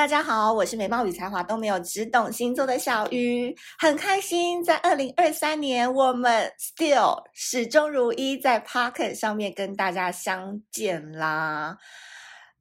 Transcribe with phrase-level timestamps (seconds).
[0.00, 11.76] 大家好，我是美貌与才华都没有，只懂星座的小鱼，很开心在二零二三年，我们 still 始终如一在 Podcast 上面跟大家相见啦。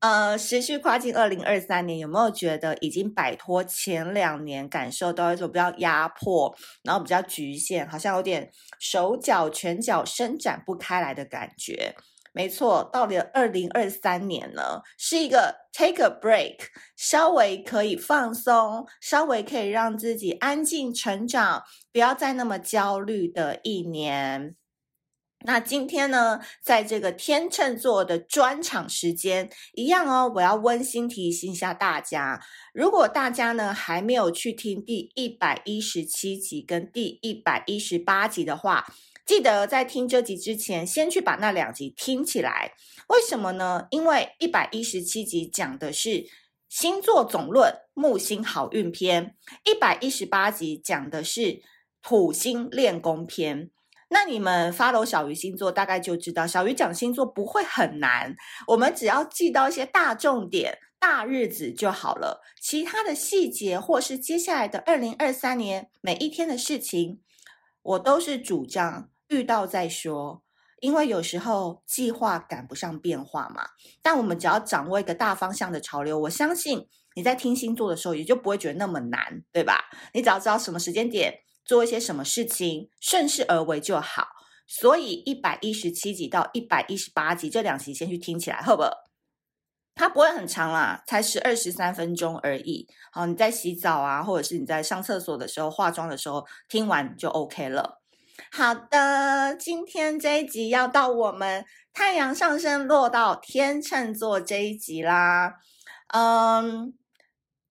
[0.01, 6.53] 呃，持续跨进二零二三年，有没有觉得已经摆脱前两年感受到一种比较压迫，
[6.83, 8.51] 然后比较局限，好像有点
[8.81, 11.95] 手脚拳脚伸展不开来的感觉？
[12.31, 16.57] 没错，到了二零二三年呢，是一个 take a break，
[16.95, 24.55] 稍微可以放松，稍微可以让自己安静成长，不要再那么焦虑的一年。
[25.45, 32.41] 那今天呢，在这个天秤座的专场时间，一样哦，我要温馨提醒一下大家，
[32.73, 38.85] 如果大家呢还没有去听第一百一十七集跟第一百一十八集的话。
[39.29, 42.73] 记得在听这集之前，先去把那两集听起来。
[43.09, 43.85] 为什么呢？
[43.91, 46.25] 因为一百一十七集讲的是
[46.67, 49.35] 星座总论木星好运篇，
[49.65, 51.61] 一百一十八集讲的是
[52.01, 53.69] 土星练功篇。
[54.09, 58.35] 那你们 follow 小鱼星座，大概就知道小鱼讲星座不会很难，
[58.69, 62.41] 我们只要记到一些大重点、大日子就好了。
[62.59, 67.21] 其他的细节或是接下来的二零二三年每一天的事情，
[67.83, 69.11] 我都是主张。
[69.29, 70.43] 遇到再说，
[70.81, 73.69] 因为有时候计划赶不上变化嘛。
[74.01, 79.85] 但我们只要掌握一个大方向的潮流，我相信你在听星座的时候也就不会觉得那么难，对吧？
[80.13, 84.27] 你只要知道什么时间点做一些什么事情，顺势而为就好。
[84.67, 88.83] 所以一百一十七集到一百一十八集这两集先去听起来，好不？
[89.95, 92.87] 它不会很长啦，才十二十三分钟而已。
[93.11, 97.98] 好，你在洗澡啊，或者是你在上厕所的时候、化妆的时候听完就 OK 了。
[98.51, 105.55] 好的，今天这一集要到我们太阳上升落到天秤座这一集啦。
[106.07, 106.93] 嗯，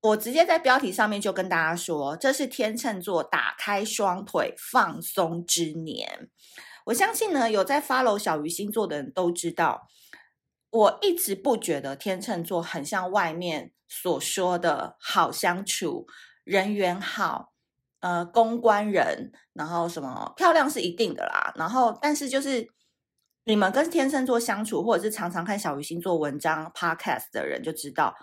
[0.00, 6.28] 我直接在标题上面就跟大家说，这是天秤座打开双腿放松之年。
[6.86, 9.88] 我相信呢，有在 follow 小鱼星座的人都知道，
[10.70, 16.06] 我一直不觉得天秤座很像外面所说的好相处，
[16.44, 17.52] 人缘好。
[18.00, 22.64] 呃，公关人，然后什么漂亮是一定的啦，然后但是就是
[23.44, 28.14] 你们跟天秤座相处，或者是常常看小鱼星座文章、podcast 的人就知道，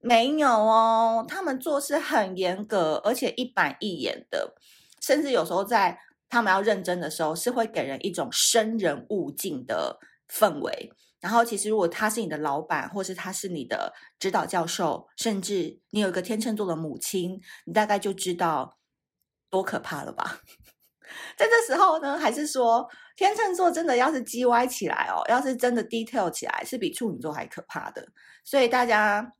[0.00, 4.54] 没有哦，他们做事很严格，而且一板一眼的，
[5.00, 5.98] 甚至有时候在
[6.28, 9.98] 他们要认真的时候，是会给人一种生人勿近的
[10.30, 10.92] 氛围。
[11.20, 18.75] 然后其实如果他是你的老板，或是他是你的指导教授，甚至你有一个天秤座的母亲，你大概就知道。
[19.56, 20.40] 多可怕了吧！
[21.36, 22.86] 在这时候呢，还是说
[23.16, 28.06] 天秤座真的要是叽歪起来哦，要是真的 detail 起来，是比处女座还可怕的。
[28.44, 29.32] 所以大家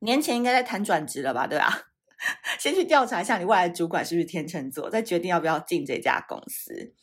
[0.00, 1.46] 年前应该在谈转职了吧？
[1.48, 1.88] 对吧？
[2.58, 6.94] 先去调查一下你未来主管是不是天秤座，再决定要不要进这家公司。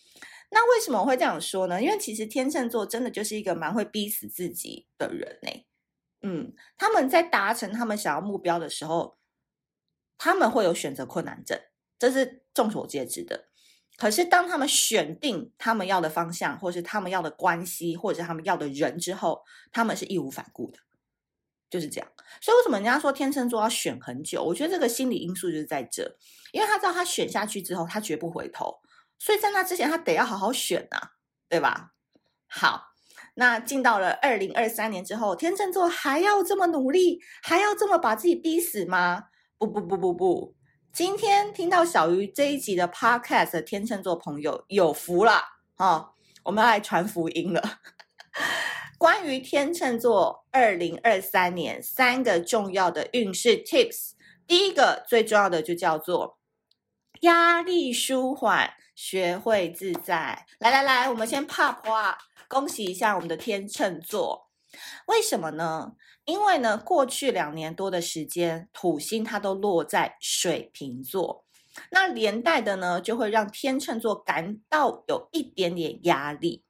[0.52, 1.82] 那为什么我会这样说呢？
[1.82, 5.66] 因为其实天秤座真的就是一个蛮会逼死自己的人呢。
[6.22, 9.18] 嗯，他们在达成他们想要目标的时候，
[10.18, 11.60] 他们会有选择困难症。
[11.98, 13.46] 这是众所皆知的，
[13.98, 20.80] 可是当他们选定他们要的方向，或是他们要的关系，或者是他们要的人之后，他们是义无反顾的，
[21.70, 22.12] 就是这样。
[22.42, 24.44] 所以为什么人家说天秤座要选很久？
[24.44, 26.18] 我觉得这个心理因素就是在这，
[26.52, 28.76] 因为他知道他选下去之后，他绝不回头，
[29.18, 31.12] 所以在那之前他得要好好选啊，
[31.48, 31.94] 对吧？
[32.48, 32.88] 好，
[33.36, 39.26] 那进到了二零二三年之后，天秤座还要这么努力，还要这么把自己逼死吗？
[39.58, 40.55] 不不不不不。
[40.96, 45.44] 今天听到小鱼这一集的 podcast 的天秤座朋友有福了
[45.76, 47.80] 哦，我们要来传福音了。
[48.98, 54.12] 关于天秤座二零二三年三个重要的运势 tips，
[54.48, 56.38] 第一个最重要的就叫做
[57.24, 60.46] 压力舒缓，学会自在。
[60.60, 64.45] 来来来，我们先 pop 啊，恭喜一下我们的天秤座。
[65.08, 65.94] 为什么呢？
[66.26, 71.46] 因为呢，过去两年多的时间，土星它都落在水瓶座，
[71.92, 76.64] 那连带的呢，就会让天秤座感到有一点点压力。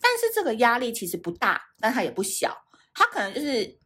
[0.00, 2.56] 但是这个压力其实不大，但它也不小，
[2.94, 3.78] 它可能就是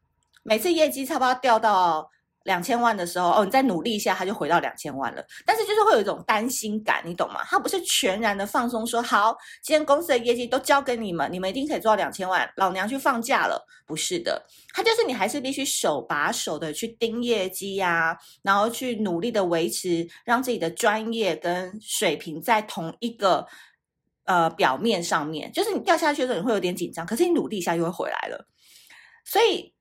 [0.43, 2.11] 每次业绩差不多掉到。
[2.45, 5.25] 两千万的时候，哦，你再努力一下，它就回到两千万了。
[5.45, 7.43] 但是就是会有一种担心感，你懂吗？
[7.45, 13.67] 他不是全然的放松，说好，今天公司的业绩都交给你们，你们一定可以做到两千万，老娘去放假了。
[13.87, 14.43] 不是的，
[14.73, 23.47] 他就是你还是必须手把手的去盯业绩呀、然后去努力的维持，让自己的专业跟水平在同一个
[24.25, 25.51] 呃表面上面。
[25.53, 28.47] 就是你掉下去的时候，你会有点紧张，可是你努力一下又会回来了。
[29.25, 29.74] 所以。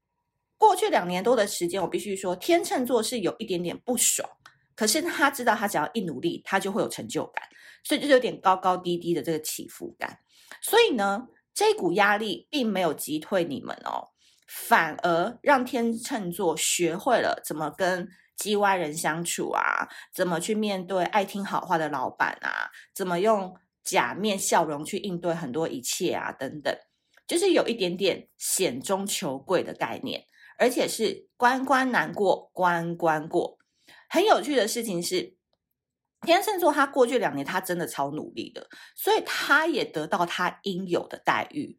[0.66, 4.28] 过去两年多的时间，我必须说，天秤座是有一点点不爽。
[4.76, 7.44] 可是他知道，他只要一努力，他就会有成就感，
[7.84, 10.18] 所以就是有点高高低低的这个起伏感。
[10.62, 14.08] 所以呢，这股压力并没有击退你们哦，
[14.48, 18.08] 反而让天秤座学会了怎么跟
[18.38, 26.74] 叽歪人相处啊，怎么去面对爱听好话的老板啊，怎么用假面笑容去应对很多一切啊，等等，
[27.28, 30.24] 就是有一点点险中求贵的概念。
[30.58, 33.58] 而且是关关难过关关过。
[34.10, 35.36] 很有趣的事情是，
[36.22, 41.78] 天秤座他过去两年他真的超努力的，所以他也得到他应有的待遇。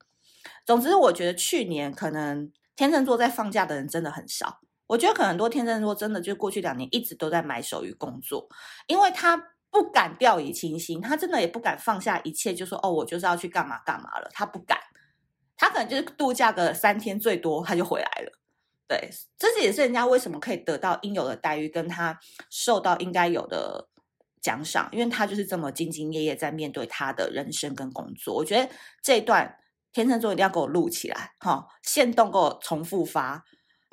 [0.66, 4.60] 总之，我觉得去年可能天秤座在放假的人真的很少。
[4.86, 8.46] 我觉得可能很多天秤座真的就过去两年一直都在埋首于工作，
[8.86, 9.34] 因为他
[9.70, 14.28] 不敢掉以轻心，他真的也不敢放下一切，就说哦，我就是要去干嘛干嘛了。
[14.34, 14.78] 他不敢，
[15.56, 18.32] 他可能就是度假个三天最多，他就回来了。
[18.86, 22.18] 对，这也是人家为什么可以得到应有的待遇，跟他
[22.50, 23.88] 受到应该有的
[24.42, 28.34] 奖赏，因为他就是这么兢兢业业在面对他的人生跟工作。
[28.34, 28.70] 我觉得
[29.02, 29.56] 这段
[29.92, 33.42] 天秤座一定要给我录起来，哈，限动给我重复发，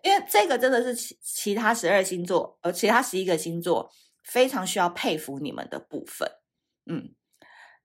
[0.03, 3.89] 因为这个真的是其其他十二星座，呃，其他十一个星座
[4.23, 6.29] 非常需要佩服你们的部分。
[6.85, 7.15] 嗯，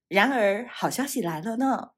[0.09, 1.91] 然而好消息来了呢。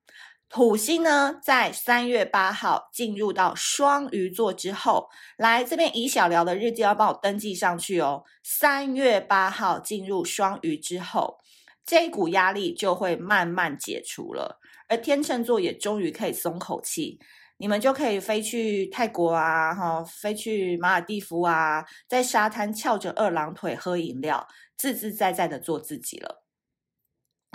[0.49, 8.25] 土星呢，在三月八号进入到双鱼座之后，来这边以小聊的日记要帮我登记上去哦。
[8.43, 11.39] 三月八号进入双鱼之后，
[11.85, 14.59] 这股压力就会慢慢解除了，
[14.89, 17.21] 而天秤座也终于可以松口气，
[17.59, 24.49] 你们就可以飞去泰国啊，哈，飞去马尔地夫啊，在沙滩翘着二郎腿喝饮料，
[24.79, 26.43] 自自在在的做自己了。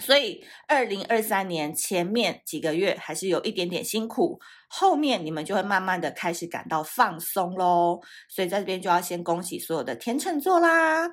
[0.01, 8.01] 所以，二零二三年前面几个月还是有一点点辛苦，后面你们就会慢慢的开始感到放松喽。
[8.27, 11.07] 所以在这边就要先恭喜所有的天秤座啦。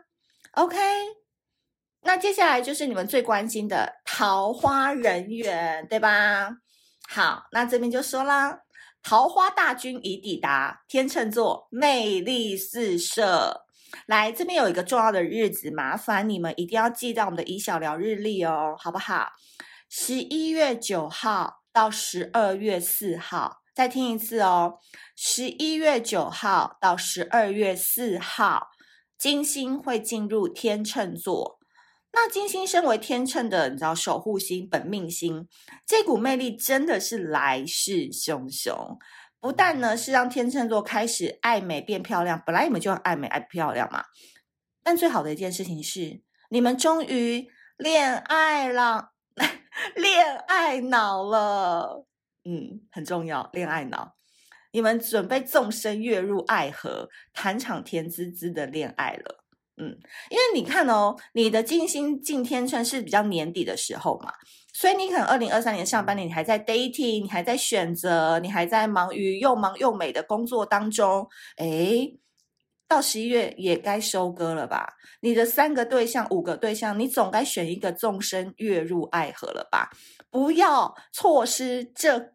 [0.52, 0.78] OK，
[2.00, 6.50] 那接下来就是你们最关心的桃花人缘，对吧？
[7.06, 8.62] 好，那这边就说啦，
[9.02, 13.66] 桃花大军已抵达，天秤座魅力四射。
[14.06, 19.30] 来，这边有一个重要的日子，麻烦你们一定要记到我们的以小聊日历哦，好不好？
[19.88, 24.78] 十一月九号到十二月四号，再听一次哦。
[25.16, 28.68] 十一月九号到十二月四号，
[29.18, 31.58] 金星会进入天秤座。
[32.12, 35.46] 那金星身为天秤的，你知道守护星、本命星，
[35.86, 38.98] 这股魅力真的是来势汹汹。
[39.40, 44.04] 不但呢是让天秤座开始爱美变漂亮，本来你们就很爱美爱漂亮嘛。
[44.82, 49.12] 但最好的一件事情是，你们终于恋爱了，
[49.96, 52.06] 恋爱脑了。
[52.44, 54.14] 嗯，很重要，恋爱脑。
[54.72, 59.44] 你们准备纵身跃入爱河，谈场甜滋滋的恋爱了。
[59.76, 59.98] 嗯，
[60.30, 64.32] 因为你看哦，你的金星进天秤是比较年底的时候嘛。
[64.72, 72.18] 所以你可能二零二三年上半年你还在 dating，你还在选择，你还在忙于又忙又美的工作当中，诶，
[72.88, 74.94] 到十一月也该收割了吧？
[75.20, 79.90] 你的三个对象、五个对象，你总该选一个纵身跃入爱河了吧？
[80.30, 82.32] 不要错失这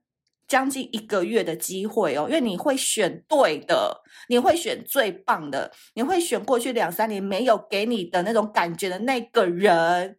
[0.47, 10.17] 将近一个月的机会哦，因为你会选对的，你会选最棒的，你会选过去两三年没有给你的那种感觉的那个人。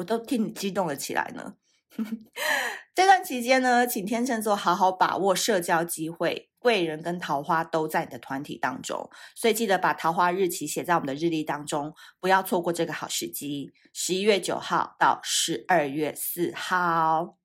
[0.00, 1.54] 我都替你激动了起来呢。
[2.94, 13.72] 这段期间呢，请天秤座好好把握社交机会，贵人跟桃花都在你的团体当中，所以记得把桃花日期写在我们的日历当中，不要错过这个好时机。
[13.92, 17.36] 十一月九号到十二月四号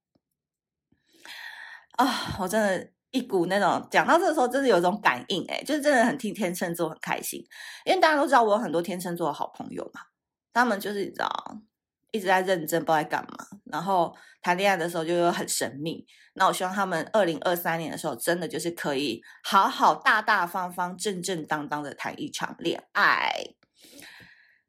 [1.98, 7.44] 啊、我真的一股那种讲到这个时候，真的有一种感应哎，就是真的很替天秤座很开心，
[7.86, 10.02] 因为大家都知道我有很多天秤座的好朋友嘛，
[10.54, 11.62] 他们就是你知道。
[12.16, 13.38] 一直在认真，不知道在干嘛。
[13.66, 16.06] 然后谈恋爱的时候就又很神秘。
[16.36, 23.32] 那我希望他们二零二三年的时候，真的就是可以好好大大方方、正正当当的谈一场恋爱。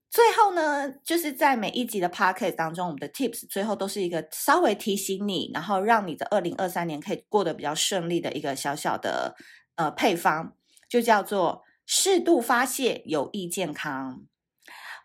[0.08, 9.34] 最后呢，就是在每一集的 podcast 当中，我们的 tips 最后都是一个稍微提醒你，然后让你的二零二三年可以过得比较顺利的一个小小的
[9.74, 10.54] 呃配方，
[10.88, 14.22] 就叫做适度发泄有益健康。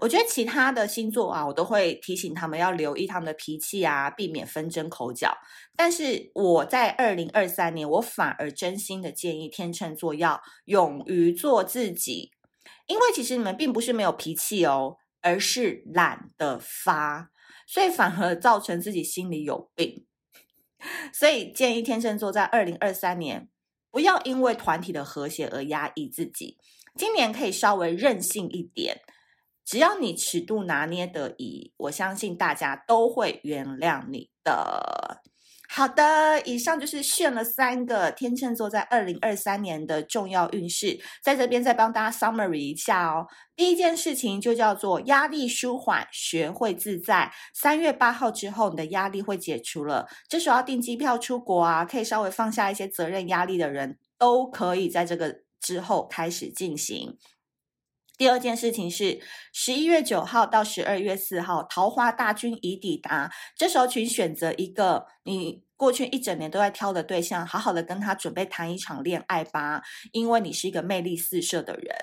[0.01, 5.37] 我觉得其他的星座啊，我都会提醒他们要留意他们的脾气啊，避免纷争口角。
[5.75, 12.31] 但是我在二零二三年，我反而真心的建议天秤座要勇于做自己，
[12.87, 17.29] 因为其实你们并不是没有脾气哦，而是懒得发，
[17.67, 20.07] 所以反而造成自己心里有病。
[21.13, 23.47] 所以建议天秤座在二零二三年
[23.91, 26.57] 不要因为团体的和谐而压抑自己，
[26.95, 29.01] 今年可以稍微任性一点。
[29.71, 35.21] 只要你尺度拿捏得宜，我相信大家都会原谅你的。
[35.69, 43.25] 好的，以上就是选了三个天秤座在二零二三年的重要运势，在这边再帮大家 summary 一下哦。
[43.55, 47.31] 第一件事情就叫做压力舒缓，学会自在。
[47.53, 57.17] 三月八号之后，你的压力会解除了，这时候要订机票出国啊，可以稍微放下一些责任压力的人，都可以在这个之后开始进行。
[58.21, 59.19] 第二件事情是
[59.51, 63.31] 十一月九号到十二月四号，桃花大军已抵达。
[63.57, 71.95] 这时候，请选择一个你过去一整年都在挑的对象，好好的跟他准备谈一场恋爱吧，因为你是一个魅力四射的人。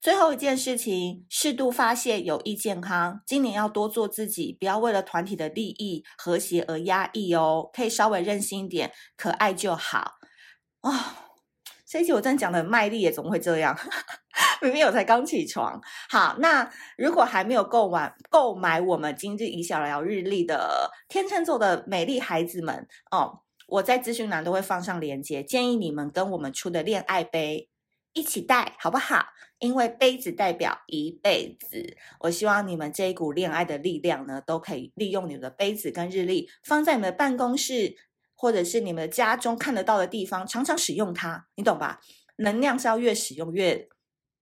[0.00, 3.20] 最后一件事情，适度发泄有益健康。
[3.26, 10.12] 今年要多做自己，不要为了团体的利益和谐而压抑哦，可以稍微任性一点，可爱就好。
[10.80, 10.90] 哦，
[11.90, 13.76] 这一集我真的讲的很卖力也，怎么会这样？
[14.62, 15.82] 明明我才刚起床。
[16.08, 27.68] 好，那如果还没有购买购买我们今日宜小聊日历的天秤座的美丽孩子们哦，我在资讯栏都会放上链接，建议你们跟我们出的恋爱杯
[28.12, 29.26] 一起带，好不好？
[29.58, 31.96] 因为杯子代表一辈子。
[32.20, 37.96] 我希望你们这一股恋爱的力量呢，都可以利用你们的杯子跟日历，放在你们的办公室
[38.40, 42.00] 或者是你们家中看得到的地方，常常使用它，你懂吧？
[42.36, 43.88] 能量是要越使用越。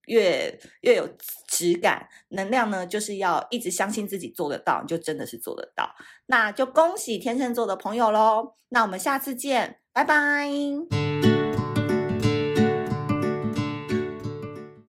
[0.09, 1.07] 越越有
[1.47, 5.95] 质感，能量呢，就是要一直相信自己做得到，就真的是做得到。
[6.25, 8.55] 那就恭喜天秤座的朋友喽！
[8.71, 10.49] 那我们下次见，拜拜。